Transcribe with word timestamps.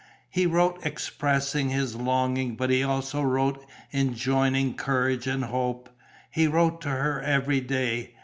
He 0.31 0.47
wrote 0.47 0.79
expressing 0.83 1.69
his 1.69 1.95
longing, 1.95 2.55
but 2.55 2.71
he 2.71 2.81
also 2.81 3.21
wrote 3.21 3.63
enjoining 3.93 4.73
courage 4.73 5.27
and 5.27 5.43
hope. 5.43 5.91
He 6.31 6.47
wrote 6.47 6.81
to 6.81 6.89
her 6.89 7.21
every 7.21 7.59
day. 7.61 8.15